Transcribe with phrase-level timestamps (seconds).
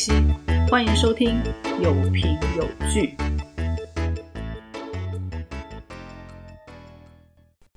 [0.00, 0.12] 西，
[0.70, 1.36] 欢迎收听
[1.78, 3.14] 有凭有据。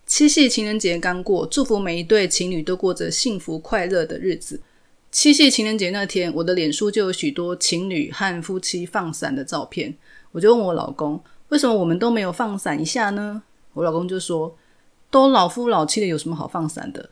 [0.06, 4.62] 七夕情人节刚过，祝福每一对情侣都过着幸福快乐的日子。
[5.12, 9.94] 七夕情人节那天，我的脸书就有许多情侣和夫妻放伞的照片。
[10.32, 13.44] 我就问我老公，为什么我们都没有放伞一下呢？
[13.74, 14.58] 我老公就说，
[15.12, 17.10] 都老夫老妻了，有什么好放伞的？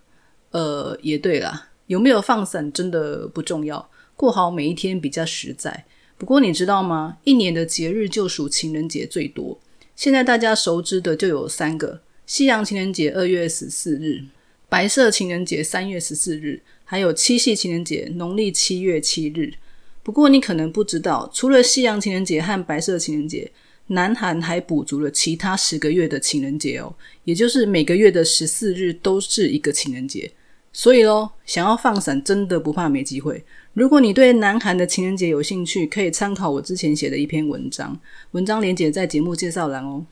[0.51, 3.89] 呃，也对啦，有没有放伞真的不重要，
[4.21, 5.85] 过好每一天比较实在。
[6.15, 7.17] 不过你知道吗？
[7.23, 9.59] 一年的节日就属情人节最多，
[9.95, 12.01] 现在大家熟知的就有三个。
[12.27, 14.25] 西洋情人节二月十四日，
[14.69, 19.55] 白色情人节三月十四日，还有七夕情人节农历七月七日。
[20.03, 23.51] 不过你可能不知道，除了西洋情人节和白色情人节，
[23.87, 30.31] 南韩还补足了其他十个月的情人节哦，也就是每个月的十四日都是一个情人节。
[30.73, 33.43] 所以咯，想要放伞真的不怕没机会。
[33.73, 37.99] 如果你对南韩的情人节有兴趣，可以参考我之前写的一篇文章，
[38.31, 40.05] 文章连结在节目介绍栏哦。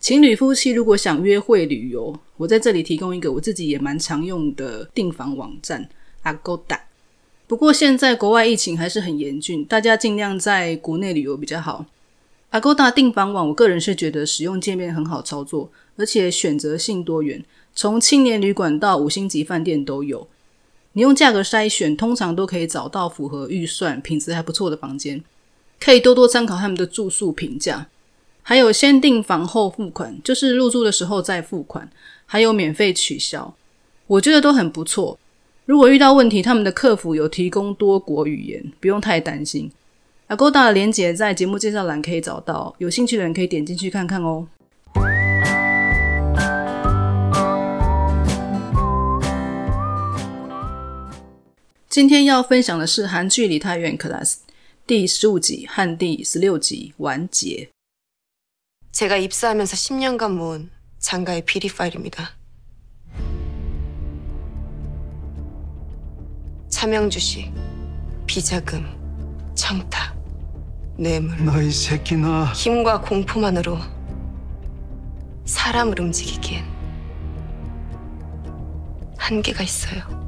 [0.00, 5.88] 情侣夫妻如果想约会旅游，我在这里提供一个我自己也蛮常用的订房网站
[6.24, 6.80] Agoda。
[7.46, 11.86] 不过现在国外疫情还是很严峻，大家尽量在国内旅游比较好。
[12.50, 17.42] Agoda 订房网，我个人是觉得使用界面很好操作，而且选择性多元，
[17.74, 20.28] 从青年旅馆到五星级饭店都有。
[20.92, 25.20] 你用价格筛选，通常都可以找到符合预算、品质还不错的房间，
[25.80, 27.88] 可以多多参考他们的住宿评价。
[28.42, 31.90] 还有先订房后付款，就是入住的时候再付款，
[32.26, 33.54] 还有免费取消，
[34.06, 35.18] 我觉得都很不错。
[35.64, 39.72] 如果遇到问题，他们的客服有提供多国语言，不用太担心。
[40.28, 44.46] Agoda 的链接在节目介绍栏可以找到，有兴趣的人可以点进去看看哦。
[51.93, 54.35] 今天要分享的是韩剧《梨泰院 Class》
[54.85, 57.69] 第十五集和第十六集完结。
[58.91, 60.69] 제가 입사하면서 10년간 모은
[60.99, 62.31] 장가의 비리 파일입니다.
[66.69, 67.51] 차명주식,
[68.25, 68.85] 비자금,
[69.55, 70.15] 청탁,
[70.97, 73.77] 뇌물, 너 이 새끼 너 힘과 공포만으로
[75.45, 76.63] 사람을 움직이기엔
[79.17, 80.22] 한계가 있어요.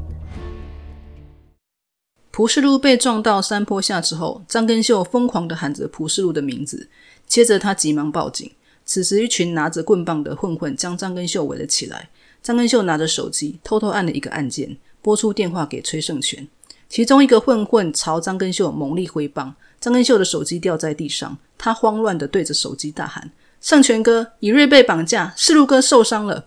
[2.36, 6.86] 蒲世路被撞到山坡下之后，张根秀疯狂的喊着蒲世路的名字，
[7.26, 8.52] 接着他急忙报警。
[8.84, 12.10] 此时，一群拿着棍棒的混混将张根秀围了起来。
[12.42, 16.47] 张根秀拿着手机，偷偷按了一个按键，拨出电话给崔胜权。
[16.91, 23.30] 其中一个混混朝张根秀猛力挥棒，张根秀的手机掉在地上，他慌乱的对着手机大喊
[23.62, 26.44] ：“胜权哥，以瑞被绑架，世路哥受伤了。”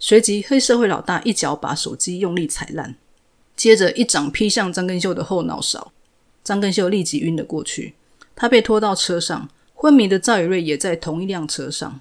[0.00, 2.96] 随即，黑社会老大一脚把手机用力踩烂。
[3.60, 5.92] 接着一掌劈向张根秀的后脑勺，
[6.42, 7.92] 张根秀立即晕了过去。
[8.34, 12.00] 他被拖到车上，昏迷的赵宇瑞也在同一辆车上。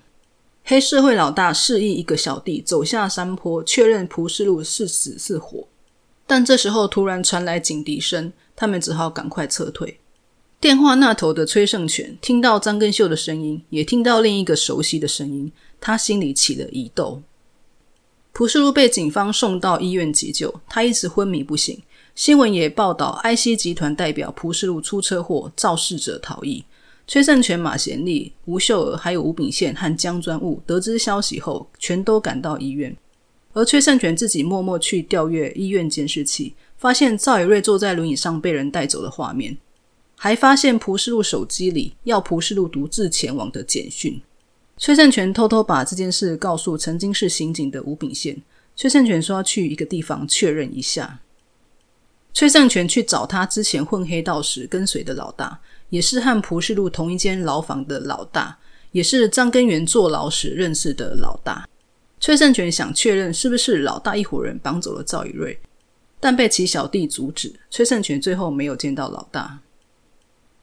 [0.63, 5.67] 黑社会老大示意一个小弟走下山坡，确认蒲世路是死是活。
[6.25, 9.99] 但这时候突然传来警笛声，他们只好赶快撤退。
[10.61, 17.21] 电话那头的崔胜权听到张根秀的声音，也听到另一个熟悉的声音，他心里起了疑窦。
[18.39, 21.77] 蒲世路被警方送到医院急救，他一直昏迷不醒。
[22.15, 26.63] 新闻也报道，IC 集团代表蒲世路出车祸，肇事者逃逸。
[27.05, 32.95] 崔胜权、马贤利、吴秀娥还有吴炳宪和江专务得知消息后，全都赶到医院。
[33.51, 39.57] 而崔胜权自己默默去调阅医院监视器，发现赵宇瑞坐在轮椅上被人带走的画面，
[40.15, 44.21] 还发现蒲世路手机里要蒲世路独自前往的简讯。
[44.79, 48.41] 崔善权偷偷把这件事告诉曾经是刑警的吴炳宪。
[48.77, 51.19] 崔善权说要去一个地方确认一下。
[52.33, 55.59] 崔善权去找他之前混黑道时跟随的老大，
[55.89, 58.57] 也是和蒲世路同一间牢房的老大，
[58.91, 61.67] 也是张根源坐牢时认识的老大。
[62.21, 65.59] 崔善权想确认是不是老大一伙人绑走了赵宇瑞，
[66.21, 67.53] 但被其小弟阻止。
[67.69, 69.59] 崔善权最后没有见到老大。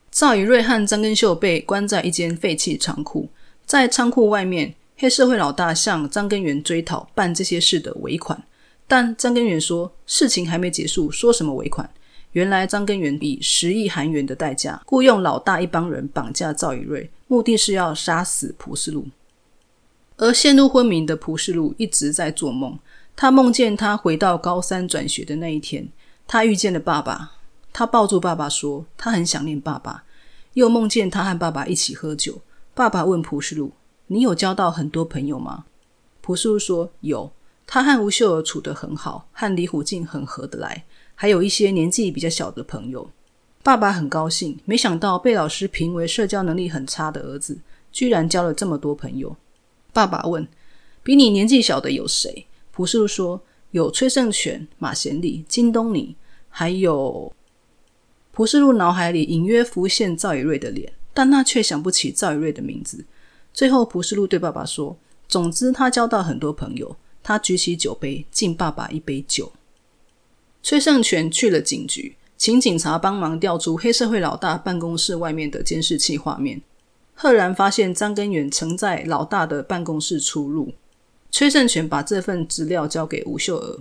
[0.09, 3.29] 赵宇瑞和张根秀被关在一间废弃仓库。
[3.67, 8.41] 在仓库外面，黑社会老大向张根源追讨办这些事的尾款，
[8.87, 11.89] 但张根源说事情还没结束，说什么尾款？
[12.31, 19.05] 原来张根源以十亿韩元的代价雇佣老大一帮人绑架赵以瑞，目的是要杀死蒲世路。
[20.15, 22.79] 而陷入昏迷的蒲世路一直在做梦，
[23.17, 25.89] 他梦见他回到高三转学的那一天，
[26.25, 27.33] 他遇见了爸爸，
[27.73, 30.05] 他抱住爸爸说他很想念爸爸，
[30.53, 32.39] 又梦见他和爸爸一起喝酒。
[32.77, 33.71] 爸爸问蒲世路
[34.05, 35.65] ：“你有交到很多朋友吗？”
[36.21, 37.31] 蒲世路说：“有，
[37.65, 40.85] 他和吴秀儿处得很好，和李虎静很合得来，
[41.15, 43.09] 还有一些年纪比较小的朋友。
[43.63, 47.57] 爸爸很高兴，没想到被老师评为社交能力很差的儿子，
[47.91, 49.35] 居然交了这么多朋友。
[49.91, 50.47] 爸爸问
[51.01, 53.41] ：“比你年纪小的有谁？”朴世禄说
[53.71, 56.15] ：“有崔胜权、马贤礼、金东尼，
[56.47, 57.33] 还有……”
[58.31, 63.03] 朴世禄脑海里隐约浮现赵以瑞的脸，但那却想不起赵以瑞的名字。
[63.51, 64.95] 最后，朴世禄对爸爸说
[65.27, 69.51] ：“总之，他交到很多朋友。”他举起酒杯，敬爸爸一杯酒。
[70.61, 72.15] 崔胜权去了警局。
[72.37, 76.61] 请警察帮忙调出黑社会老大办公室外面的监视器画面，
[77.15, 80.75] 赫然发现张根源曾在老大的办公室出入。
[81.31, 83.79] 崔胜权把这份资料交给吴秀娥，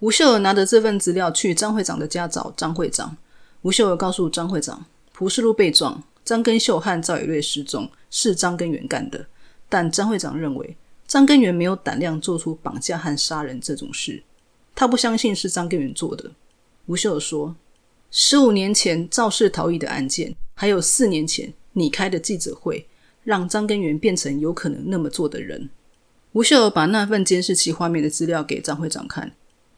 [0.00, 3.16] 吴秀娥拿着这份资料去张会长的家找张会长。
[3.62, 4.84] 吴秀娥告诉张会长，
[5.14, 9.24] 蒲世禄被撞，张根秀和赵宇瑞失踪，是张根源干的。
[9.66, 10.76] 但张会长认为
[11.06, 14.22] 张根源没有胆量做出绑架和杀人这种事，
[14.74, 16.30] 他不相信是张根源做的。
[16.84, 17.56] 吴秀说
[18.12, 22.86] ：“十五年前肇事逃逸的案件，还有四年前你开的记者会，
[23.24, 25.70] 让张根源变成有可能那么做的人。”
[26.32, 29.32] 吴秀把那份监视器画面的资料给张会长看，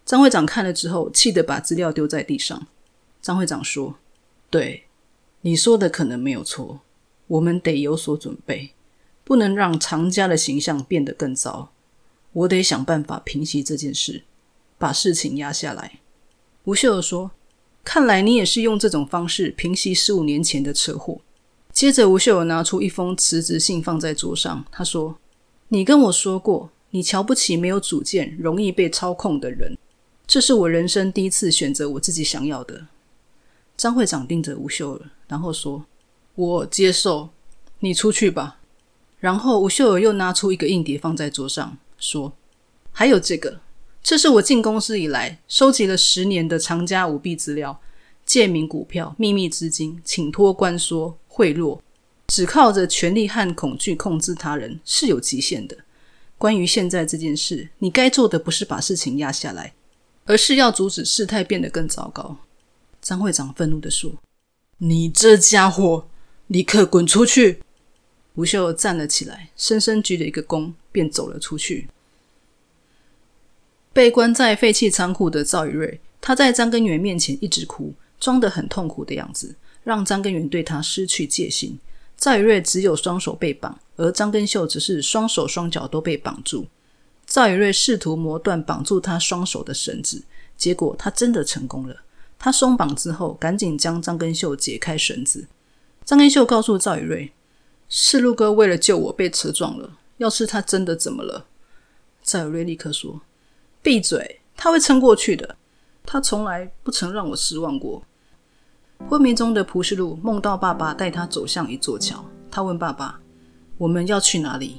[0.05, 2.67] 张会长看了之后，气得把资料丢在地上。
[3.23, 3.95] 张会长说
[4.51, 4.87] ：“对，
[5.43, 6.81] 你说的可能没有错，
[7.27, 8.71] 我们得有所准备，
[9.25, 11.73] 不能让常家的形象变得更糟。
[12.33, 14.25] 我得想办法平息这件事，
[14.79, 16.01] 把事情压下来。”
[16.65, 17.31] 吴秀儿说
[17.83, 21.21] ：“看来你也是用这种方式平息十五年前的车祸。”
[21.73, 24.65] 接着，吴秀儿拿出一封辞职信放在桌上。
[24.71, 25.19] 他说
[25.69, 29.79] ：“你跟我说过，你瞧不起没有主见、容易被操控的人。
[30.27, 32.89] 这是我人生第一次选择我自己想要的。”
[33.81, 35.87] 张会长盯着吴秀儿，然后说
[36.37, 37.31] ：“我接受，
[37.79, 38.59] 你出去吧。”
[39.21, 42.35] 然后吴秀儿又拿出一个硬碟放在桌上，说
[42.93, 43.61] ：“还有这个。”
[44.05, 47.81] 这是我进公司以来收集了十年的藏家舞弊资料，
[48.27, 51.81] 借名股票、秘密资金、请托关说、贿赂，
[52.27, 55.75] 只靠着权力和恐惧控制他人是有极限的。
[56.37, 59.73] 关于现在这件事，你该做的不是把事情压下来，
[60.27, 62.37] 而是要阻止事态变得更糟糕。
[63.01, 64.13] 张会长愤怒地说
[64.79, 66.09] ：“你这家伙，
[66.49, 67.63] 立刻滚出去！”
[68.37, 71.89] 吴秀站了起来，深深鞠了一个躬，便走了出去。
[73.93, 81.79] 被关在废弃仓库的赵宇瑞，他在张根源面前一直哭，装得很痛苦的样子，让张根源对他失去戒心。
[82.17, 86.67] 赵宇瑞只有双手被绑，而张根秀只是双手双脚都被绑住。
[87.27, 90.23] 赵宇瑞试图磨断绑住他双手的绳子，
[90.57, 91.97] 结果他真的成功了。
[92.41, 95.47] 他松绑之后，赶紧将张根秀解开绳子。
[96.07, 97.33] 张根秀告诉赵宇瑞
[97.91, 101.45] ：“世路哥为了救我被车撞了，要是他真的怎么了？”
[102.25, 103.21] 赵宇瑞立刻说。
[103.83, 104.41] 闭嘴！
[104.57, 105.57] 他会撑过去的。
[106.05, 108.03] 他从来不曾让我失望过。
[109.09, 112.23] 昏迷中的蒲世禄梦到爸爸带他走向一座桥。
[112.51, 113.21] 他问爸爸
[113.79, 114.79] ：“我们要去哪里？”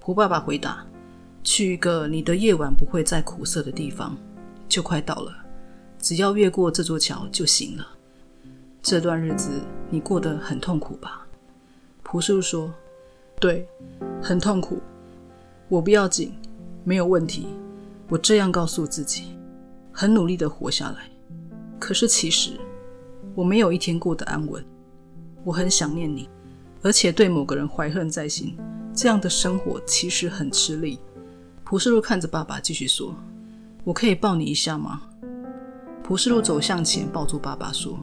[0.00, 0.86] 蒲爸爸回答
[1.44, 4.16] ：“去一个你的夜晚不会再苦涩的地方。
[4.66, 5.43] 就快到了，
[6.04, 7.88] 只要越过这座桥就行了。
[8.82, 11.26] 这段日子你过得很痛苦吧？”
[12.04, 12.70] 朴树说
[13.40, 13.66] ：“对，
[14.22, 14.82] 很痛苦。
[15.66, 16.34] 我不要紧，
[16.84, 17.46] 没有问题。”
[18.10, 19.38] 我这样告诉自己，
[19.90, 21.10] 很努力的活下来。
[21.78, 22.60] 可是其实
[23.34, 24.62] 我没有一天过得安稳。
[25.42, 26.28] 我很想念你，
[26.82, 28.54] 而且对某个人怀恨在心。
[28.94, 31.00] 这样的生活其实很吃力。
[31.64, 33.14] 朴树看着爸爸，继续说
[33.84, 35.00] ：“我可以抱你一下吗？”
[36.04, 37.98] 蒲世禄走向前，抱住爸爸说：“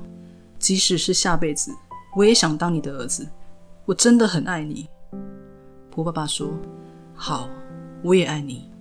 [0.57, 1.71] 即使是下辈子，
[2.17, 3.27] 我也想当你的儿子。
[3.85, 4.89] 我真的很爱你。”
[5.91, 6.49] 蒲爸爸说
[7.13, 7.47] ：“好，
[8.01, 8.71] 我也爱你。”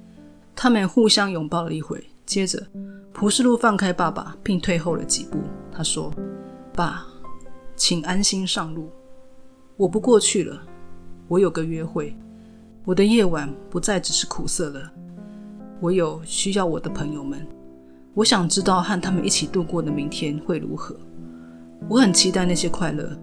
[0.56, 2.66] 他们互相拥抱了一会，接着
[3.12, 5.36] 蒲世禄放开爸爸，并退后了几步。
[5.70, 6.10] 他说
[6.72, 7.06] ：“爸，
[7.76, 8.88] 请安心上路，
[9.76, 10.62] 我不过去了。
[11.28, 12.16] 我有个约会，
[12.86, 14.90] 我的夜晚不再只是苦涩了。
[15.78, 17.46] 我有需要我的朋友们，
[18.14, 20.96] 我想知道和他们一起度过的明天会如何。
[21.88, 23.18] 我很期待那些快乐，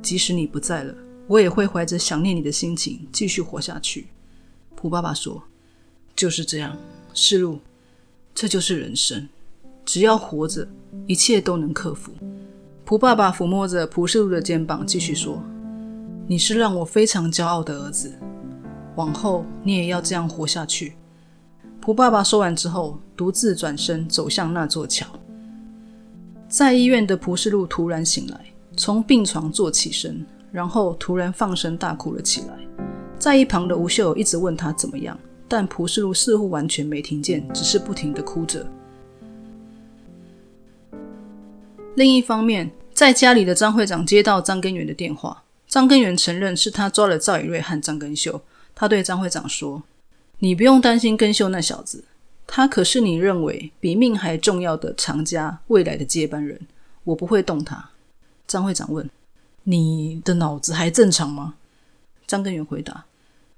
[0.00, 0.94] 即使你不在了，
[1.26, 4.08] 我也会怀着想念你的心情继续活下去。”
[4.76, 5.42] 蒲爸爸说。
[6.16, 6.76] 就是这样，
[7.12, 7.58] 世路，
[8.32, 9.28] 这就是人生。
[9.84, 10.64] 只要活着，
[11.08, 12.12] 一切都能克服。
[12.84, 15.42] 蒲爸爸抚摸着蒲世路的肩膀，继续说
[16.28, 18.16] ：“你是让我非常骄傲的儿子，
[18.94, 20.94] 往后你也要这样活下去。”
[21.84, 25.06] 蒲爸爸说完之后，独自转身走向那座桥。
[26.48, 28.40] 在医院的蒲世路突然醒来，
[28.74, 32.58] 从病床坐起身，然后突然放声大哭了起来。
[33.18, 35.18] 在一旁的吴秀一直问他怎么样。
[35.46, 38.66] 但蒲世禄似乎完全没听见，只是不停的哭着。
[41.96, 48.40] 另一方面，在家里的张会长接到张根源的电话，张根源承认是他抓了赵以瑞和张根秀。
[48.74, 49.82] 他对张会长说
[50.44, 52.04] ：“你不用担心根秀那小子，
[52.46, 56.60] 他可是你认为比命还重要的常家未来的接班人，
[57.04, 57.88] 我不会动他。”
[58.46, 59.08] 张会长问
[59.64, 61.54] ：“你的脑子还正常吗？”
[62.28, 63.06] 张根源回答：“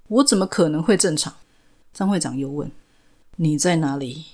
[0.06, 1.34] 我怎么可能会正常？”
[1.92, 2.70] 张会长又问
[3.34, 4.26] ：“你在哪里？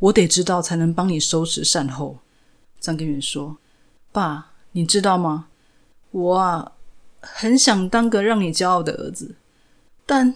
[0.00, 2.18] 我得知道才能帮你收拾善后。”
[2.78, 3.56] 张根源说
[4.12, 5.46] ：“爸，你知道吗？
[6.10, 6.72] 我啊，
[7.22, 9.36] 很想当个让你骄傲的儿子，
[10.04, 10.34] 但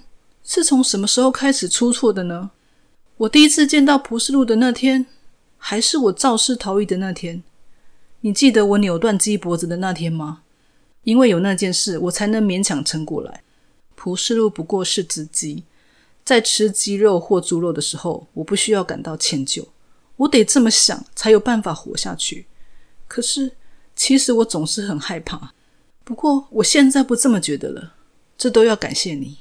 [0.50, 2.52] 是从什么时候开始出错的呢？
[3.19, 5.05] 我第一次见到蒲世禄的那天，
[5.59, 7.43] 还是我肇事逃逸的那天？
[8.23, 10.40] 你记得我扭断鸡脖子的那天吗？
[11.05, 13.43] 因为有那件事，我才能勉强撑过来。
[13.95, 15.64] 蒲世禄不过是只鸡，
[16.25, 19.67] 在吃鸡肉或猪肉的时候，我不需要感到歉疚。”
[20.17, 22.47] 我得这么想，才有办法活下去。
[23.07, 23.52] 可是，
[23.95, 25.52] 其实我总是很害怕。
[26.05, 27.93] 不过，我现在不这么觉得了。
[28.38, 29.37] 这都要感谢你。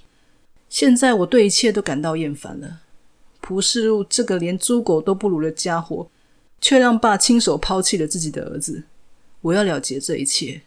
[0.70, 2.82] 现在我对一切都感到厌烦了。
[3.42, 6.10] 蒲世禄这个连猪狗都不如的家伙，
[6.60, 8.84] 却让爸亲手抛弃了自己的儿子。
[9.42, 10.62] 我要了结这一切，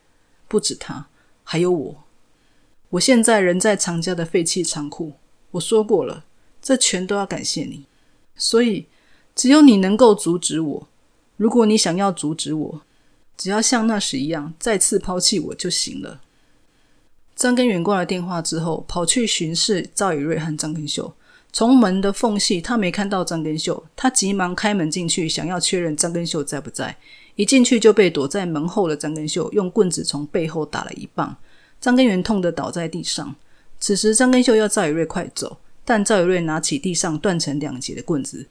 [0.49, 1.09] 不止他，
[1.45, 2.04] 还有我。
[2.90, 5.12] 我现在人在常家的废弃仓库。
[5.52, 6.25] 我说过了，
[6.62, 7.87] 这全都要感谢你。
[8.37, 8.87] 所以。
[9.33, 10.88] 只有你能够阻止我。
[11.38, 12.83] 如果你想要阻止我，
[13.38, 16.21] 只要像那时一样再次抛弃我就行了。
[17.40, 21.11] 张根源挂了电话之后，跑去巡视赵以瑞和张根秀。
[21.50, 26.94] 从门的缝隙，他没看到张根秀，他急忙开门进去，想要确认张根秀在不在。
[27.37, 31.35] 一进去就被躲在门后的张根秀用棍子从背后打了一棒，
[31.80, 33.35] 张根源痛得倒在地上。
[33.78, 38.47] 此时，张根秀要赵以瑞快走，但赵以瑞拿起地上断成两截的棍子。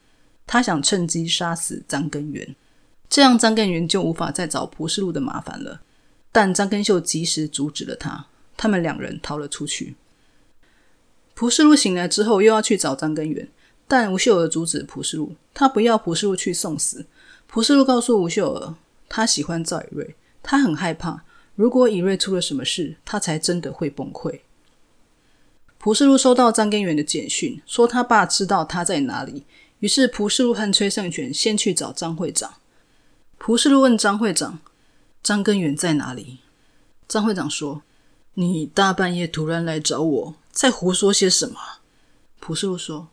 [0.47, 2.55] 他想趁机杀死张根源，
[3.07, 5.81] 这样张根源就无法再找蒲世禄的麻烦了。
[6.31, 8.25] 但张根秀及时阻止了他，
[8.59, 9.95] 他们两人逃了出去。
[11.33, 13.47] 蒲世禄醒来之后，又要去找张根源，
[13.87, 17.05] 但吴秀娥阻止蒲世禄，他不要蒲世禄去送死。
[17.47, 18.75] 蒲世禄告诉吴秀娥，
[19.07, 21.23] 他喜欢赵以瑞，他很害怕，
[21.55, 24.41] 如果以瑞出了什么事，他才真的会崩溃。
[25.77, 29.45] 蒲世禄收到张根源的简讯，说他爸知道他在哪里。
[29.79, 32.55] 于是蒲世禄和崔胜权先去找张会长。
[33.37, 34.59] 蒲世禄问张会长
[35.23, 36.39] ：“张根源在哪里？”
[37.07, 37.81] 张会长说
[38.35, 41.59] ：“你大半夜突然来找我，在胡说些什么？”
[42.39, 43.09] 蒲世禄说：“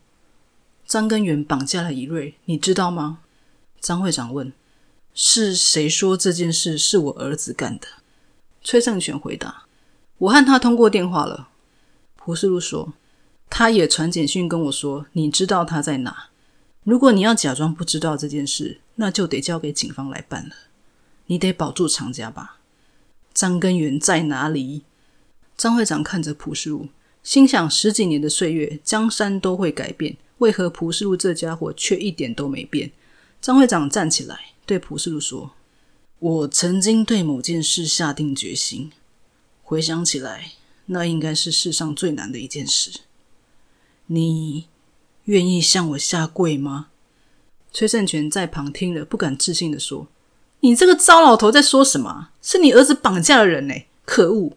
[0.87, 3.19] 张根源绑架了以瑞，你知道吗？”
[3.79, 4.51] 张会长问
[5.13, 7.87] ：“是谁说这件事是我儿子干的？”
[8.63, 9.63] 崔胜权回答
[10.17, 11.49] ：“我和他通过电话了。”
[12.15, 12.93] 蒲世禄说
[13.49, 16.29] ：“他也传简讯跟我说，你知道他在哪。”
[16.83, 20.55] 如果你要假装不知道这件事，那就得交给警方来办了。
[21.25, 22.59] 你得保住常家吧。
[23.33, 24.83] 张根源在哪里？
[25.57, 26.87] 张会长看着蒲世禄，
[27.23, 32.91] 心想：十几年的岁月，江山都会改变，为何蒲世禄这家伙却一点都没变？
[33.41, 35.51] 张会长站起来，对蒲世禄说
[36.19, 38.91] ：“我曾经对某件事下定决心，
[39.63, 40.53] 回想起来，
[40.85, 42.91] 那应该是世上最难的一件事。
[44.05, 44.67] 你。”
[45.27, 46.87] 愿意向我下跪吗？
[47.73, 50.07] 崔胜权在旁听了，不敢置信的说
[50.61, 52.29] ：“你这个糟老头在说什么？
[52.41, 53.73] 是你儿子绑架了人呢！
[54.05, 54.53] 可恶！”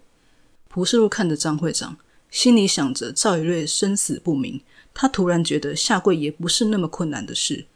[0.72, 1.96] 蒲世禄看着张会长，
[2.30, 4.60] 心里想着赵以瑞生死不明，
[4.94, 7.66] 他突然觉得下跪也不是那么困难的事。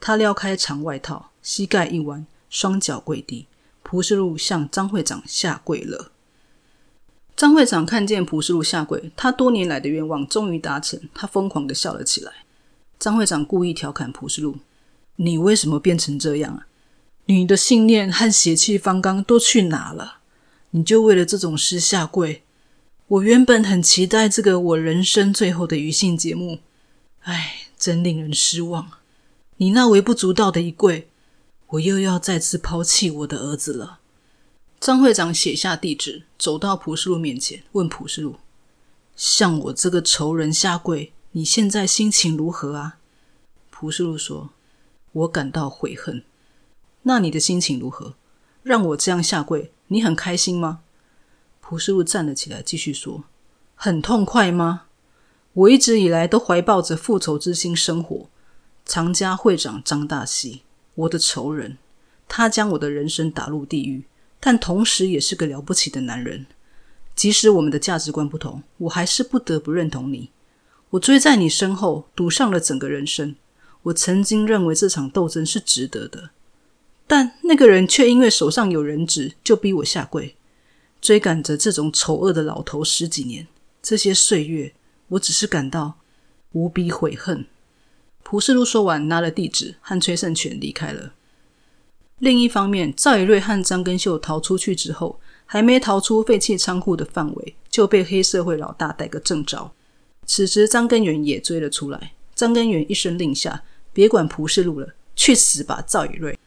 [0.00, 3.46] 他撩开长外套，膝盖一弯，双脚跪地。
[3.82, 6.10] 蒲世禄向张会长下跪了。
[7.36, 12.32] 张会长看见蒲世禄下跪，他多年来的愿望终于达成，他疯狂的笑了起来。
[12.98, 14.56] 张会长故意调侃蒲世禄
[15.16, 16.66] ：“你为什么变成这样啊？
[17.26, 20.20] 你的信念和血气方刚都去哪了？
[20.70, 22.42] 你就为了这种事下跪？
[23.06, 26.58] 我原本很期待这个我人生最后的余兴节目，
[27.20, 28.90] 唉，真令人失望。
[29.56, 31.08] 你那微不足道的一跪，
[31.68, 34.00] 我又要再次抛弃我的儿子了。”
[34.78, 38.36] 张会长写下地址，走到蒲世禄面前，问蒲世禄
[39.16, 42.98] ：“向我这个仇人下跪，你现在心情如何啊？”
[43.72, 44.50] 蒲世禄说
[45.12, 46.22] ：“我感到悔恨。”
[47.02, 48.14] 那你的心情如何？
[48.62, 50.80] 让我这样下跪，你很开心吗？
[51.60, 53.24] 蒲师傅站了起来，继续说
[53.74, 54.84] ：“很痛快吗？
[55.52, 58.28] 我一直以来都怀抱着复仇之心生活。
[58.86, 60.62] 常家会长张大喜，
[60.94, 61.76] 我的仇人，
[62.26, 64.04] 他将我的人生打入地狱。”
[64.40, 66.46] 但同时也是个了不起的男人。
[67.16, 70.30] 即使我们的价值观不同，我还是不得不认同你。
[70.90, 73.34] 我追在你身后，赌上了整个人生。
[73.82, 76.30] 我曾经认为这场斗争是值得的，
[77.08, 80.36] 但那个人却因为手上有人质，就逼我下跪。
[81.00, 83.48] 追赶着这种丑恶的老头十几年，
[83.82, 84.74] 这些岁月，
[85.08, 85.98] 我只是感到
[86.52, 87.46] 无比悔恨。
[88.22, 91.14] 蒲世禄说完，拿了地址和崔胜权离开了。
[92.18, 99.72] 另一方面，赵以瑞和张根秀逃出去之后，还没逃出废弃仓库的范围，就被黑社会老大逮个正着。
[100.26, 102.12] 此时，张根源也追了出来。
[102.34, 103.62] 张根源一声令下
[103.94, 106.38] ：“别管蒲世禄了，去死吧！”赵以瑞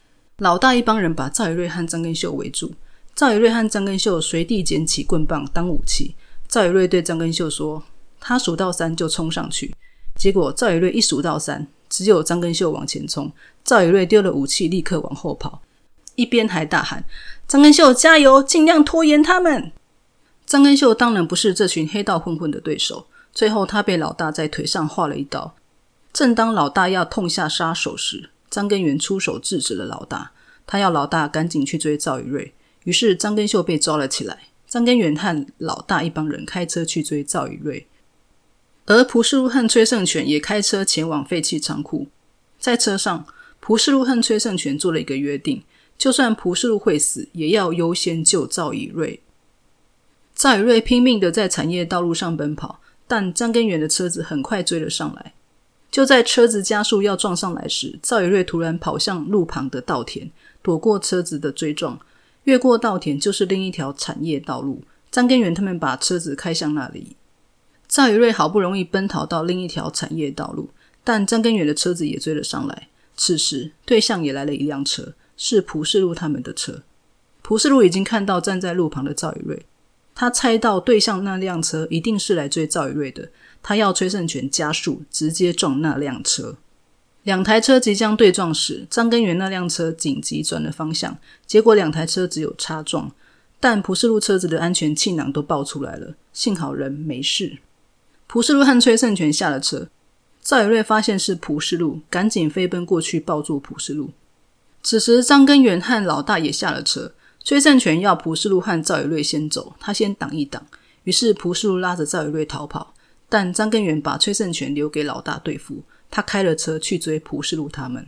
[0.41, 2.73] 老大一帮人把赵以瑞和张根秀围住。
[3.13, 6.15] 赵以瑞和张根秀随地捡起棍棒当武器。
[6.47, 7.83] 赵以瑞对张根秀说
[8.19, 9.71] ：“他数到三就冲上去。”
[10.17, 13.31] 结果赵以瑞一数到三，只有张根秀往前冲。
[13.63, 15.61] 赵以瑞丢了武器，立刻往后跑，
[16.15, 17.05] 一边还大喊
[17.47, 19.71] ：“张根秀加油，尽量拖延他们！”
[20.47, 23.05] 张根秀当然不是这群黑道混混的对手。
[23.31, 25.53] 最后，他被老大在腿上划了一刀。
[26.11, 30.33] 正当老大要痛下杀手时，张根源出手制止了老大。
[30.67, 32.53] 他要老大赶紧去追赵以瑞。
[32.83, 34.37] 于是张根秀被抓了起来。
[34.67, 37.87] 张根源和老大一帮人开车去追赵以瑞，
[38.85, 42.07] 而蒲世禄和崔胜权也开车前往废弃仓库。
[42.57, 43.25] 在车上，
[43.59, 45.61] 蒲世禄和崔胜权做了一个约定：
[45.97, 49.19] 就算蒲世禄会死，也要优先救赵以瑞。
[50.33, 55.33] 赵以瑞拼命的在产业道路上奔跑，但张根源的车子很快追了上来。
[55.91, 60.31] 就在车子加速要撞上来时，赵以瑞突然跑向路旁的稻田，
[60.61, 61.99] 躲过车子的追撞。
[62.45, 64.81] 越过稻田就是另一条产业道路。
[65.11, 67.17] 张根源他们把车子开向那里。
[67.89, 70.69] 赵宇瑞好不容易奔逃到另一条产业道路，
[71.03, 72.87] 但张根源的车子也追了上来。
[73.17, 76.81] 此时对向也来了一辆车，是蒲世禄他们的车。
[77.41, 79.65] 蒲世禄已经看到站在路旁的赵宇瑞，
[80.21, 83.27] 他猜到对向那辆车一定是来追赵宇瑞的，
[83.63, 86.57] 他要崔胜权加速，直接撞那辆车。
[87.23, 93.11] 两台车即将对撞时，张根源那辆车紧急转了方向，结果两台车只有擦撞，
[93.59, 97.57] 但蒲世禄车子的安全气囊都爆出来了，幸好人没事。
[98.27, 99.87] 蒲世禄和崔胜权下了车，
[100.43, 104.11] 赵以瑞发现是蒲世禄，赶紧飞奔过去抱住蒲世禄。
[104.83, 107.11] 此时张根源和老大也下了车，
[107.43, 110.65] 崔胜权要蒲世禄和赵以瑞先走，他先挡一挡，
[111.03, 112.93] 于是蒲世禄拉着赵以瑞逃跑，
[113.27, 115.83] 但张根源把崔胜权留给老大对付。
[116.09, 118.07] 他开了车去追蒲世禄他们。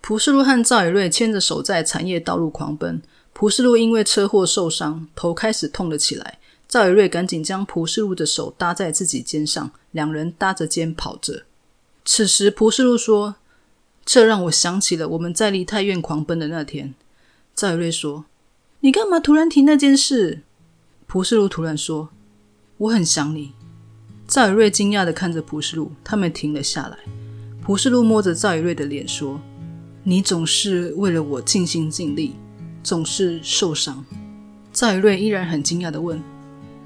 [0.00, 3.02] 蒲世禄和赵以瑞牵着手在产业道路狂奔。
[3.34, 6.38] 蒲世禄因为车祸受伤，头开始痛了起来。
[6.66, 11.44] 赵以瑞赶紧将蒲世禄的手搭在自己肩上，两人搭着肩跑着。
[12.04, 13.36] 此时，蒲世禄说
[14.04, 16.94] ：“这让我想起了我们在离太院狂奔的那天。”
[17.58, 18.24] 赵以瑞说
[18.82, 20.42] ：“你干嘛突然提那件事？”
[21.08, 22.10] 蒲世禄突然说
[22.78, 23.52] ：“我很想你。”
[24.28, 26.96] 赵以瑞惊讶的看着蒲世禄，他们停了下来。
[27.60, 29.40] 蒲世禄摸着赵以瑞的脸说
[30.04, 32.36] ：“你总是为了我尽心尽力，
[32.84, 34.04] 总是受伤。”
[34.72, 36.22] 赵以瑞依然很惊讶的问：“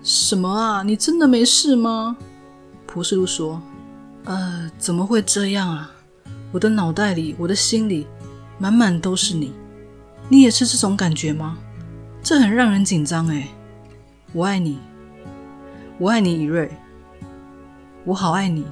[0.02, 0.82] 什么啊？
[0.82, 2.16] 你真的没事吗？”
[2.88, 3.60] 蒲世禄说
[4.24, 5.92] ：“呃，怎么会这样啊？
[6.50, 8.06] 我的脑袋里，我的心里，
[8.58, 9.52] 满满都是你。
[10.32, 11.58] 你也是这种感觉吗？
[12.22, 13.46] 这很让人紧张哎。
[14.32, 14.78] 我爱你，
[15.98, 16.70] 我爱你，以瑞。”
[18.06, 18.64] 我好爱你，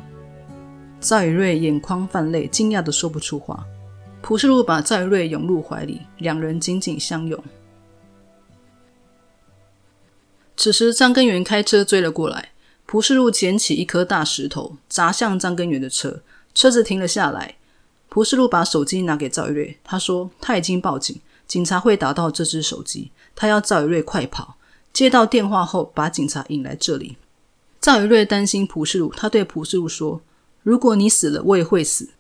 [1.03, 3.63] 赵以瑞眼眶泛泪，惊讶的说不出话。
[4.23, 7.39] 蒲世禄把赵以瑞拥入怀里，两人紧紧相拥。
[10.57, 12.53] 此时，张根源开车追了过来。
[12.87, 16.23] 蒲世禄捡起一颗大石头，砸向张根源的车，
[16.55, 17.57] 车子停了下来。
[18.09, 21.21] 蒲世禄把手机拿给赵以瑞，他说他已经报警，
[21.51, 24.57] 警察会打到这只手机，他要赵以瑞快跑。
[24.93, 27.17] 接到电话后，把警察引来这里。
[27.81, 30.21] 赵以瑞担心蒲世禄，他对蒲世禄说
[30.63, 32.11] ：“如果你死了，我也会死。”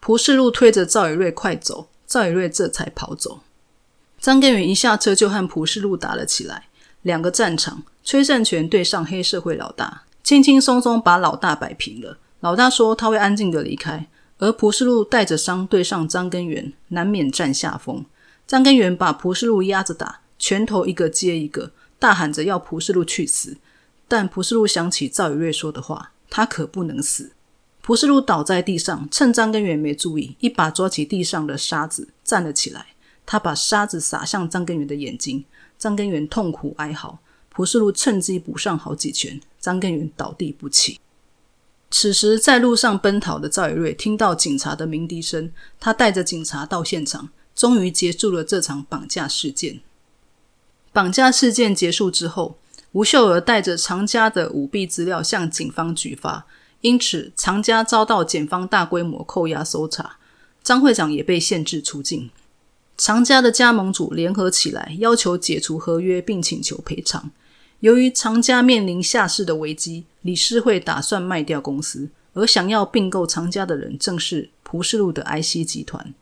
[0.00, 3.42] 蒲世禄推着赵以瑞快走，赵以瑞这才跑走。
[4.18, 6.66] 张根源一下车就和蒲世禄打了起来，
[7.02, 12.18] 两个战场，崔善权对上黑社会老大，轻轻松松把老大摆平了。
[12.40, 18.04] 老大说他会安静的离开，而蒲世禄带着伤对上张根源，难免占下风。
[18.46, 23.56] 张根源把蒲世禄压着打，拳头一个接一个，大喊着要蒲世禄去死。
[24.06, 27.32] 但蒲世禄想起赵宇瑞说的话，他可不能死。
[27.80, 32.86] 蒲世禄倒在地上，趁张根源没注意，一把抓起地上的沙子，站了起来。
[33.24, 35.44] 他把沙子撒向张根源的眼睛，
[35.78, 37.18] 张根源痛苦哀嚎。
[37.48, 40.98] 蒲世禄趁机补上好几拳，张根源倒地不起。
[41.90, 49.80] 此时，在路上奔逃的赵宇瑞听到警察的鸣笛声，他带着警察到现场，终于结束了这场绑架事件。
[50.92, 52.58] 绑架事件结束之后。
[52.92, 56.46] 吴秀娥带着常家的舞弊资料向警方举发，
[56.82, 60.18] 因此常家遭到检方大规模扣押搜查，
[60.62, 62.28] 张会长也被限制出境。
[62.98, 67.30] 常家的加盟主联合起来，要求解除合约，并请求赔偿。
[67.80, 76.12] 由于常家面临下市的危机，理事会打算卖掉公司，而想要并购常家的人正是蒲世路的 IC 集团。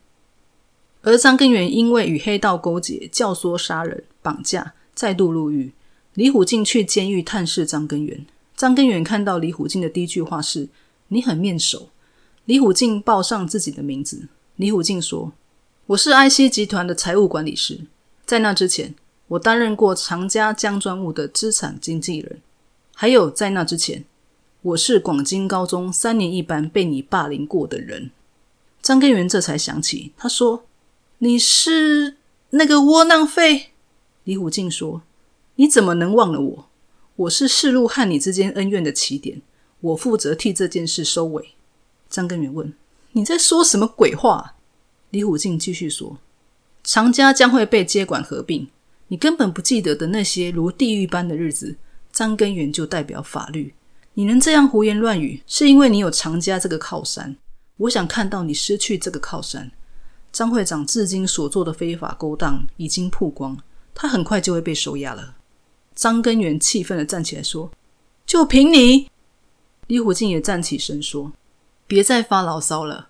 [1.03, 5.71] 而张根源因为与黑道勾结，教唆杀人、绑架，再度入狱。
[6.13, 8.25] 李虎进去监狱探视张根源。
[8.55, 10.69] 张根源看到李虎进的第一句话是
[11.09, 11.89] ：“你很面熟。”
[12.45, 14.27] 李虎进报上自己的名字。
[14.57, 15.31] 李虎进说
[15.87, 17.79] ：“我是 IC 集团的财务管理师，
[18.25, 18.93] 在那之前，
[19.29, 22.41] 我担任过长家江专务的资产经纪人。
[22.93, 24.05] 还有在那之前，
[24.61, 28.11] 我是广金高中三年一班被你霸凌过的人。”
[28.83, 30.65] 张根源这才想起，他说。
[31.23, 32.17] 你是
[32.49, 33.73] 那个窝囊废，
[34.23, 35.03] 李虎进说
[35.57, 36.69] ：“你怎么能忘了我？
[37.15, 39.43] 我是世路和你之间恩怨的起点，
[39.81, 41.53] 我负责替这件事收尾。”
[42.09, 42.73] 张根源问
[43.13, 44.55] ：“你在说什么鬼话？”
[45.11, 46.17] 李虎进继续说
[46.83, 48.67] ：“长家将会被接管合并，
[49.09, 51.77] 你根本不记得的那些如地狱般的日子。
[52.11, 53.75] 张根源就代表法律，
[54.15, 57.37] 你能这样胡言乱语，是因为你有长家这个靠山。
[57.77, 59.71] 我想看到你失去这个靠山。”
[60.41, 63.55] 张会长至今所做的非法勾当已经曝光，
[63.93, 65.35] 他很快就会被收押了。
[65.93, 67.69] 张根源气愤的站起来说
[68.25, 69.07] ：“就凭你！”
[69.85, 71.31] 李虎进也站起身说
[71.85, 73.09] ：“别再发牢骚了，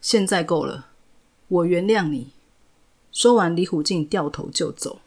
[0.00, 0.86] 现在够了，
[1.46, 2.32] 我原谅你。”
[3.12, 4.98] 说完，李虎进掉头就走。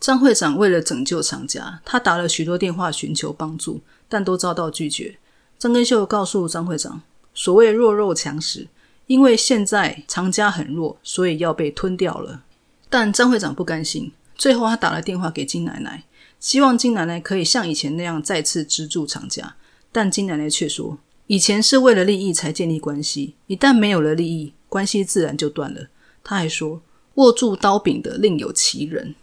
[0.00, 5.18] 张会长为了拯救厂家，他打了许多电话寻求帮助，但都遭到拒绝。
[5.58, 7.02] 张根秀告诉张会长
[7.34, 8.68] ：“所谓弱肉强食。”
[9.10, 12.44] 因为现在长家很弱，所以要被吞掉了。
[12.88, 16.04] 但张会长不甘心，最后他打了电话给金奶奶，
[16.38, 19.56] 希望金奶奶可以像以前那样再次资助长家。
[19.90, 20.96] 但金奶奶却说，
[21.26, 25.88] 以前是为了利益才建立关系，一旦没有了利益，关系自然就断了。
[26.22, 26.80] 他还说，
[27.14, 29.16] 握住刀柄的另有其人，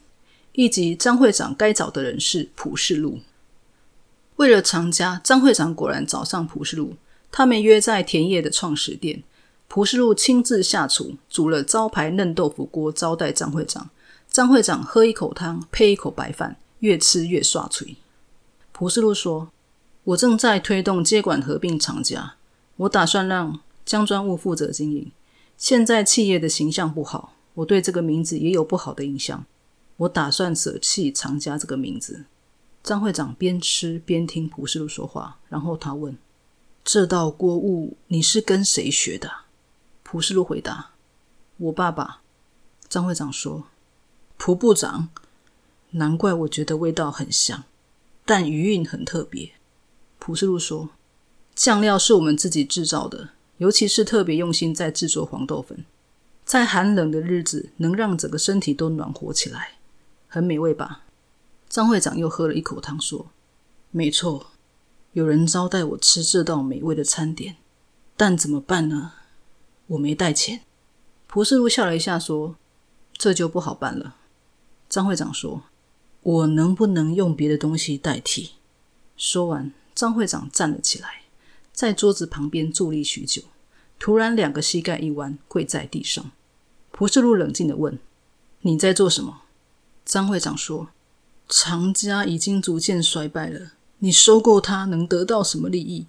[0.51, 3.21] 以及张会长该找的人是蒲世路。
[4.35, 6.97] 为了长家，张会长果然找上蒲世路，
[7.31, 9.23] 他们约在田野的创始店。
[9.67, 13.89] 蒲世禄亲自下厨，煮了招牌嫩豆腐锅招待张会长。
[14.29, 17.95] 张会长喝一口汤，配一口白饭，越吃越刷嘴。
[18.71, 19.49] 蒲世禄说
[20.03, 22.35] ：“我正在推动接管合并厂家，
[22.75, 25.11] 我打算让江专务负责经营。
[25.57, 29.45] 现在企业的形象不好，我对这个名字也有不好的印象。
[29.97, 32.25] 我打算舍弃厂家这个名字。”
[32.83, 36.17] 张会长边吃边听蒲世禄说话，然后他问
[36.85, 39.29] ：“这道锅物你是跟谁学的？”
[40.09, 40.91] 蒲世禄回答
[41.59, 42.21] ：“我爸爸。”
[42.87, 43.65] 张会长说
[44.39, 45.09] ：“蒲部长，
[45.91, 47.65] 难怪我觉得味道很像，
[48.25, 49.51] 但余韵很特别。”
[50.17, 50.91] 蒲世禄说
[51.53, 55.83] ：“酱料是我们自己制造的，尤其是特别用心在制作黄豆粉，
[56.45, 59.71] 在寒冷的日子能让整个身体都暖和起来，
[60.29, 61.03] 很美味吧？”
[61.67, 63.29] 张会长又喝了一口汤说
[63.91, 64.51] ：“没错，
[65.11, 67.57] 有人招待我吃这道美味的餐点，
[68.15, 69.11] 但怎么办呢？”
[69.87, 70.61] 我没带钱，
[71.27, 72.55] 蒲世禄笑了一下说
[73.17, 74.17] ：“这就不好办了。”
[74.89, 75.63] 张会长说
[76.21, 78.51] ：“我能不能用别的东西代替？”
[79.15, 81.23] 说完，张会长站了起来，
[81.71, 83.43] 在桌子旁边伫立许久，
[83.97, 86.31] 突然两个膝盖一弯，跪在地上。
[86.91, 87.97] 蒲世禄冷静的问
[88.61, 89.43] ：“你在做什么？”
[90.03, 90.89] 张会长说
[91.47, 96.07] ：“常家已经逐渐衰败了，你收购它能得到什么利益？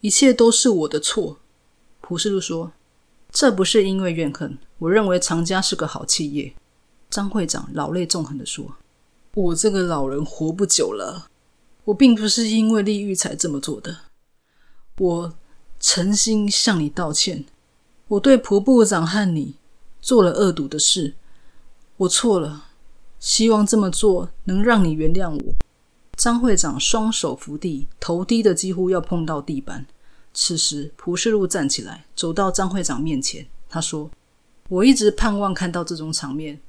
[0.00, 1.38] 一切都是我的错。”
[2.00, 2.72] 蒲世禄说。
[3.32, 6.52] 这不是因为怨恨，我认为长家是个好企业。
[7.08, 8.76] 张会长老泪纵横的说
[9.34, 11.28] ：“我这个老人活不久了，
[11.84, 13.96] 我并不是因为利欲才这么做的。
[14.98, 15.34] 我
[15.80, 17.46] 诚心向你道歉，
[18.08, 19.56] 我对蒲部长和你
[20.00, 21.14] 做了恶毒的事，
[21.96, 22.66] 我错了，
[23.18, 25.54] 希望这么做能让你原谅我。”
[26.14, 29.86] 张会长双手扶地，头低的几乎要碰到地板。
[30.34, 33.46] 此时，蒲世禄站起来，走到张会长面前。
[33.68, 34.10] 他说
[34.68, 36.60] ：“我一直盼望看到这种场面，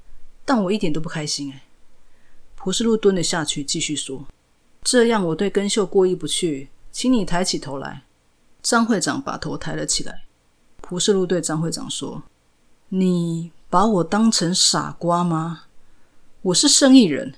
[0.44, 1.64] 但我一点都不开心。”哎，
[2.56, 4.26] 蒲世禄蹲了下去，继续说
[4.84, 8.04] ：“这样我对根秀过意不去，请你抬起头来。”
[8.62, 10.24] 张会长把头抬了起来。
[10.82, 12.24] 蒲世禄对张会长说
[12.90, 15.64] ：“你把我当成傻瓜吗？
[16.42, 17.36] 我是生意人，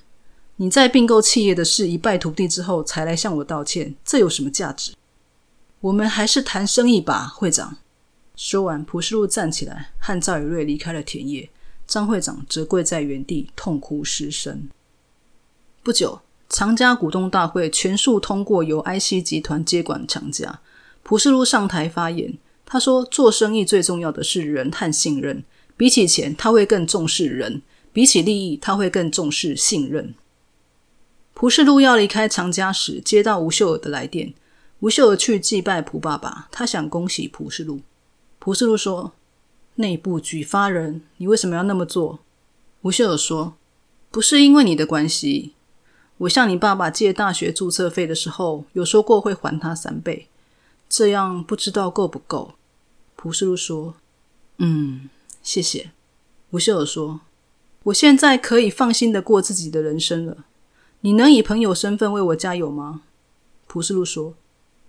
[0.56, 4.92] 你在并购企业的事一败涂地之后才来向我道歉，这有什么价值？”
[5.86, 7.76] 我们还是谈生意吧，会长。
[8.34, 11.48] 说完，蒲世禄站起来，和赵宇瑞离开了田野。
[11.86, 14.68] 张会长则跪在原地痛哭失声。
[15.84, 20.58] 不久，长家股东大会全数通过由 IC 集团接管长家。
[21.04, 25.44] 蒲世禄上台发言，他说：“做生意最重要的是人和信任，
[25.76, 27.60] 比起钱，他会更重视人；
[27.92, 30.12] 比起利益，他会更重视信任。
[31.32, 34.34] 蒲世禄要离开常家时，接到吴秀尔的来电。
[34.86, 37.80] 吴秀儿去祭拜蒲爸爸，他想恭喜蒲世禄。
[38.38, 39.14] 蒲世禄说
[39.74, 42.20] ：“内部举发人，你为什么要那么做？”
[42.82, 43.54] 吴秀儿说
[44.12, 45.54] ：“不是因为你的关系，
[46.18, 50.28] 我向你爸爸借大学注册费的时候，有说过会还他三倍，
[50.88, 52.52] 这样不知道够不够。”
[53.16, 53.96] 蒲世禄说
[54.58, 55.10] ：“嗯，
[55.42, 55.90] 谢谢。”
[56.50, 57.22] 吴秀儿说
[57.82, 60.44] ：“我现在可以放心的过自己的人生了。
[61.00, 63.02] 你能以朋友身份为我加油吗？”
[63.66, 64.34] 蒲世禄说：“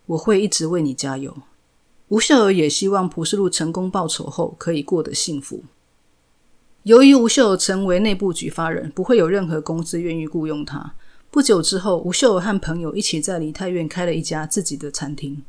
[0.08, 1.38] 我会一直为你加油。”
[2.10, 5.64] 吴秀儿也希望蒲世禄成功报仇后可以过得幸福。
[6.84, 10.94] 由于吴秀儿成为内部举发人，不会有任何公司愿意雇佣他。
[11.30, 15.44] 不久之后，吴秀儿和朋友一起在梨泰院开了一家自己的餐厅。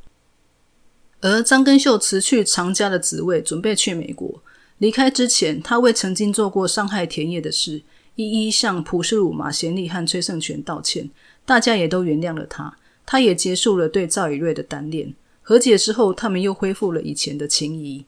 [1.20, 4.42] 而张根秀辞去常家的职位，准备去美国。
[4.78, 7.82] 离开之前，他为曾经做过伤害田野的事，
[8.16, 11.10] 一一向蒲世禄、马贤利和崔胜权道歉。
[11.44, 12.76] 大家也都原谅了他。
[13.10, 15.14] 他也结束了对赵以瑞的单恋。
[15.40, 18.04] 和解之后，他们又恢复了以前的情谊。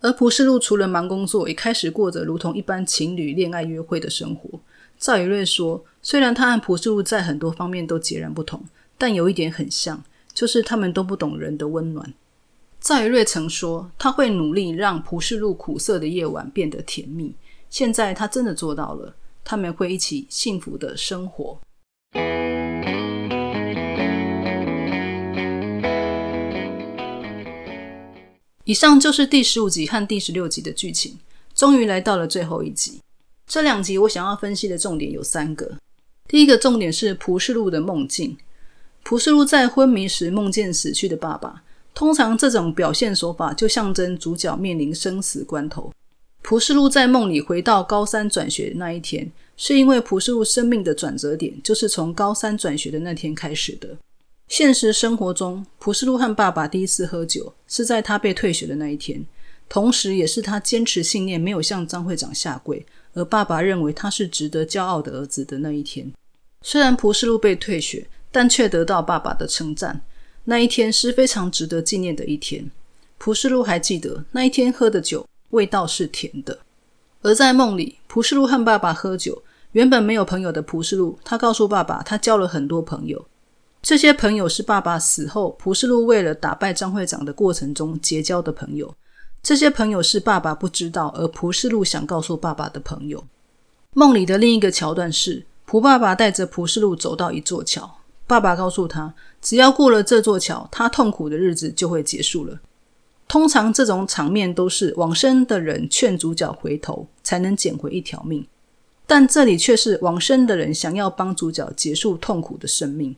[0.00, 4.58] 而蒲世禄除了忙工作，也开始过着如同一般情侣恋爱约会的生活。
[4.98, 8.60] 赵以瑞说：“虽然他和蒲世禄在很多方面都截然不同，
[8.98, 10.02] 但有一点很像，
[10.34, 12.12] 就是他们都不懂人的温暖。”
[12.82, 17.32] 赵以瑞曾说：“他会努力让蒲世禄苦涩的夜晚变得甜蜜。”
[17.70, 21.60] 现在他真的做到了，他们会一起幸福的生活。
[28.66, 31.16] 以上就是第十五集和第十六集的剧情，
[31.54, 33.00] 终于来到了最后一集。
[33.46, 35.76] 这两集我想要分析的重点有三个。
[36.26, 38.36] 第一个重点是蒲世禄的梦境。
[39.04, 41.62] 蒲世禄在昏迷时梦见死去的爸爸。
[41.94, 45.92] 通常这种表现手法就象征主角面临生死关头。
[46.42, 53.96] 蒲世禄在梦里回到高三转学那一天，是因为蒲世禄生命的转折点就是从高三转学的那天开始的。
[54.48, 59.24] 现实生活中，蒲世禄和爸爸第一次喝酒是在他被退学的那一天，
[59.68, 66.12] 同时也是他坚持信念没有向张会长下跪，而爸爸认为他是值得骄傲的儿子的那一天。
[66.62, 70.00] 虽然蒲世禄被退学，但却得到爸爸的称赞。
[70.44, 72.70] 那一天是非常值得纪念的一天。
[73.18, 76.60] 蒲世禄还记得那一天喝的酒味道是甜的。
[77.22, 83.26] 而在梦里，蒲世禄和爸爸喝酒，原本没有朋友的蒲世禄，他告诉爸爸，他交了很多朋友。
[83.86, 88.92] 这些朋友是爸爸死后蒲世禄为了打败张会长的过程中结交的朋友。
[89.44, 93.24] 这些朋友是爸爸不知道，而蒲世禄想告诉爸爸的朋友。
[93.94, 102.58] 梦里的另一个桥段是，蒲爸爸带着蒲世禄走到一座桥，爸爸告诉他，只要过了这座桥，他痛苦的日子就会结束了。
[103.28, 108.44] 通常这种场面都是往生的人劝主角回头，才能捡回一条命，
[109.06, 113.14] 但这里却是往生的人想要帮主角结束痛苦的生命。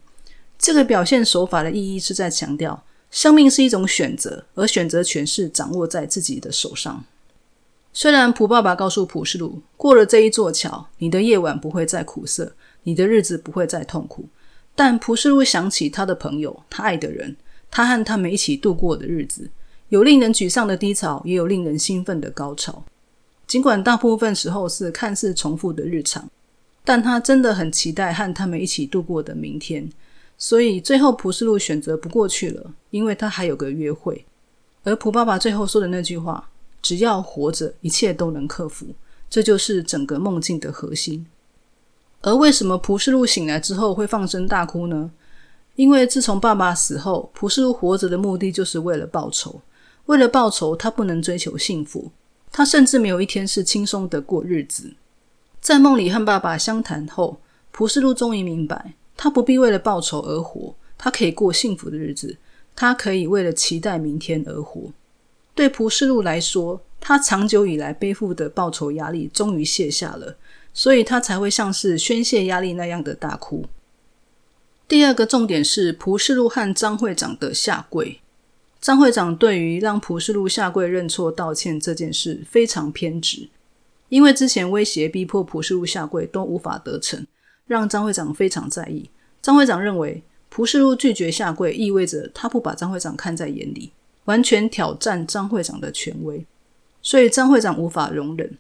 [0.59, 7.05] 这个表现手法的意义是在强调，生命是一种选择，而选择权是掌握在自己的手上。
[7.93, 14.29] 虽然普爸爸告诉普世禄，过了这一座桥，你的夜晚不会再苦涩，你的日子不会再痛苦，
[14.75, 17.37] 但普世禄想起他的朋友，他爱的人，
[17.71, 19.49] 他和他们一起度过的日子，
[19.89, 22.85] 有令人沮丧的低潮，也有令人兴奋的高潮。
[23.47, 26.29] 尽管大部分时候是看似重复的日常，
[26.85, 29.89] 但他真的很期待和他们一起度过的明天。
[30.39, 34.25] 所以最后，蒲世禄选择不过去了，因为他还有个约会。
[34.85, 36.49] 而蒲爸爸最后说的那句话
[36.81, 38.87] ：“只要活着，一切都能克服。”
[39.29, 41.27] 这就是整个梦境的核心。
[42.23, 45.11] 而为什么蒲世禄醒来之后会放声大哭呢？
[45.77, 49.61] 因为自从爸爸死后，蒲世禄活着的目的就是为了报仇。
[50.07, 52.11] 为了报仇，他不能追求幸福，
[52.51, 54.95] 他甚至没有一天是轻松的过日子。
[55.61, 58.95] 在梦里和爸爸相谈后，蒲世禄终于明白。
[59.19, 62.39] 他不必为了报仇而活，他可以过幸福的日子。
[62.75, 64.93] 他可以为了期待明天而活。
[65.53, 70.37] 对蒲世禄来说，他长久以来背负的报仇压力终于卸下了，
[70.73, 73.65] 所以他才会像是宣泄压力那样的大哭。
[74.87, 78.21] 第二个重点是蒲世禄和张会长的下跪。
[78.81, 83.49] 张会长对于让蒲世禄下跪认错道歉这件事非常偏执，
[84.09, 87.27] 因为之前威胁逼迫蒲世禄下跪都无法得逞。
[87.69, 89.09] 让张会长非常在意。
[89.41, 93.93] 张会长认为，蒲世禄拒绝下跪，意味着他不把张会长看在眼里，
[94.25, 96.45] 完全挑战张会长的权威，
[97.01, 98.59] 所以张会长无法容忍。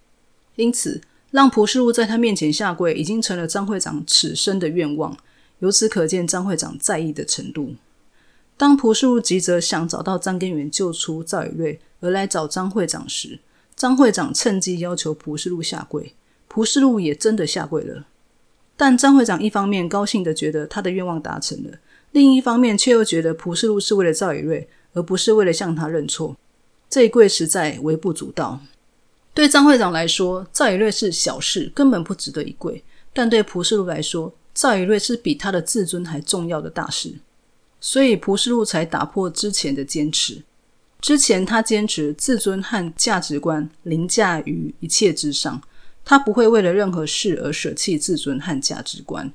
[0.54, 5.16] 因此，让蒲世禄在他面前下跪，已经成了张会长此生的愿望。
[5.58, 7.74] 由此可见，张会长在意的程度。
[8.56, 13.38] 当蒲世禄急着想找到张根源救出赵以瑞，而来找张会长时，
[13.74, 16.14] 张会长趁机要求蒲世禄下跪，
[16.48, 18.06] 蒲世禄也真的下跪了。
[18.78, 21.78] 但张会长一方面高兴的觉得他的愿望达成了，
[22.12, 26.36] 另一方面却又觉得蒲世禄是为了赵以瑞，而不是为了向他认错。
[26.88, 28.60] 这一跪实在微不足道。
[29.34, 32.80] 对张会长来说，赵以瑞是小事，根本不值得一跪；
[33.12, 37.12] 但对蒲世禄来说，赵以瑞是比他的自尊还重要的大事。
[37.80, 40.42] 所以蒲世禄才打破之前的坚持。
[41.00, 45.60] 之前他坚持自尊和价值观凌驾于一切之上，
[46.08, 49.30] 他不会为了任何事而舍弃自尊和价值观。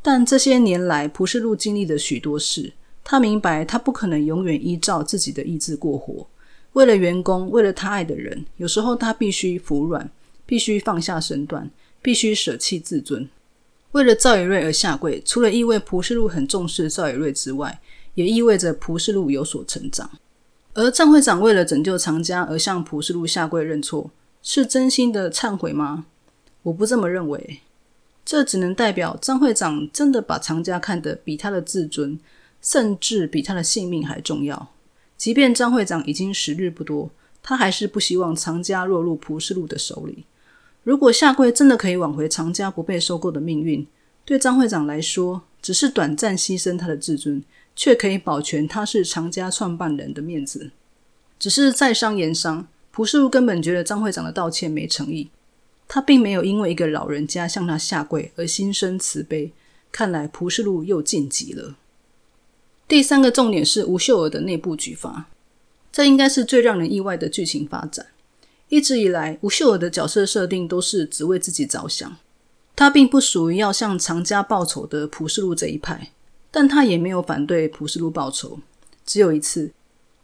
[0.00, 6.24] 但这些年来，蒲世禄经历了许多事，他明白他不可能永远依照自己的意志过活。
[6.74, 10.08] 为了员工，为了他爱的人，有时候他必须服软，
[10.46, 11.68] 必须放下身段，
[12.00, 13.28] 必须舍弃自尊。
[13.90, 17.80] 为了赵以瑞而下跪，除了意味蒲世禄很重视赵以瑞之外，
[18.14, 20.08] 也意味着蒲世禄有所成长。
[20.74, 26.06] 而张会长为了拯救藏家而向蒲世禄下跪认错，是真心的忏悔吗？
[26.62, 27.60] 我不这么认为。
[28.24, 32.18] 这只能代表张会长真的把藏家看得比他的自尊，
[32.60, 34.68] 甚至比他的性命还重要。
[35.16, 37.10] 即便张会长已经时日不多，
[37.42, 40.24] 他还是不希望藏家落入蒲世禄的手里。
[40.84, 43.86] 如果下跪真的可以挽回藏家不被收购的命运，
[44.24, 47.42] 对张会长来说，只是短暂牺牲他的自尊，
[47.74, 50.70] 却可以保全他是藏家创办人的面子。
[51.38, 55.30] 只是在商言商，蒲世禄根本觉得张会长的道歉没诚意，
[55.94, 59.52] 他并没有因为一个老人家向他下跪而心生慈悲。
[59.90, 61.76] 看来蒲世禄又晋级了。
[62.88, 65.26] 第三个重点是吴秀娥的内部举发，
[65.92, 68.06] 这应该是最让人意外的剧情发展。
[68.70, 72.16] 一直以来，吴秀娥的角色设定都是只为自己着想，
[72.74, 76.12] 她并不属于要向藏家报仇的蒲世禄这一派，
[76.50, 78.58] 但她也没有反对蒲世禄报仇。
[79.04, 79.70] 只有一次，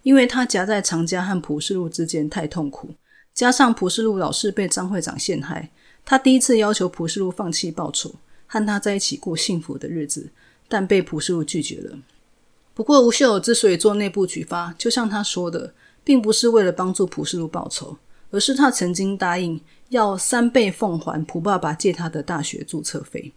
[0.02, 2.94] 因为她夹在藏家和蒲世禄之间太痛苦，
[3.38, 5.70] 加上蒲世禄老是被张会长陷害，
[6.04, 8.16] 他第一次要求蒲世禄放弃报仇，
[8.48, 10.30] 和他在一起过幸福的日子，
[10.66, 11.96] 但被蒲世禄拒绝了。
[12.74, 15.72] 不过，吴秀尔之所以做内部举发，就像他说的，
[16.02, 17.96] 并不是为了帮助蒲世禄报仇，
[18.32, 23.32] 而是他曾经答应要三倍奉还蒲爸爸借他的大学注册费。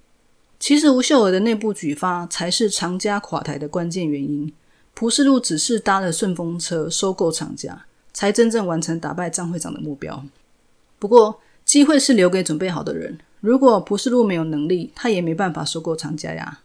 [0.60, 4.52] 其实，吴秀尔的内部举发才是长家垮台的关键原因。
[4.96, 10.24] 蒲世禄只是搭了顺风车收购长家，才真正完成打败张会长的目标。
[11.00, 13.18] 不过，机会是留给准备好的人。
[13.40, 16.60] 如果蒲世禄没有能力，他也没办法收购长家呀。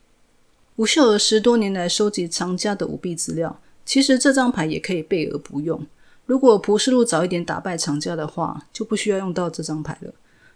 [0.76, 5.86] 吴秀娥十多年来收集藏家的舞弊资料，其实这张牌也可以备而不用。
[6.26, 10.12] 如果蒲世禄早一点打败藏家的话，就不需要用到这张牌了。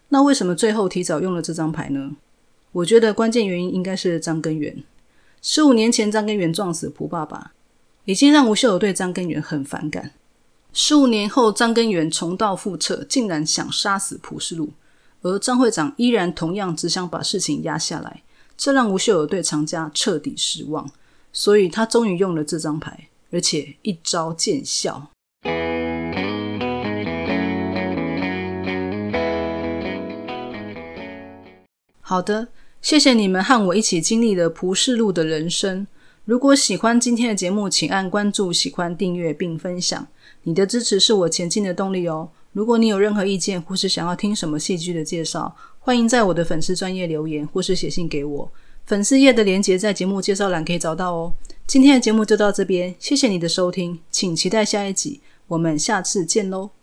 [0.09, 2.17] 那为什么最后提早用了这张牌呢？
[2.73, 4.83] 我觉得关键原因应该是张根源。
[5.41, 7.53] 十五年前张根源撞死蒲爸爸，
[8.05, 10.11] 已经让吴秀娥对张根源很反感。
[10.73, 14.71] 十五年后，张根源重蹈覆辙，竟然想杀死蒲世禄，
[15.23, 18.23] 而张会长依然同样只想把事情压下来。
[18.57, 20.89] 这让吴秀娥对藏家彻底失望，
[21.33, 25.09] 所以他终于用了这张牌，而且一招见效。
[32.01, 32.49] 好的，
[32.81, 35.87] 谢谢你们和我一起经历了蒲世禄的人生。
[36.25, 40.07] 如果喜欢今天的节目，请按关注、喜欢、订阅并分享。
[40.43, 42.29] 你的支持是我前进的动力哦。
[42.53, 48.53] 如果你有任何意见，或是想要听什么戏剧的介绍，欢迎在我的粉丝专业留言，或是写信给我。
[48.87, 51.33] 粉丝页的连接在节目介绍栏可以找到哦。
[51.67, 56.80] 今天的节目就到这边，谢谢你的收听，请期待下一集，我们下次见喽。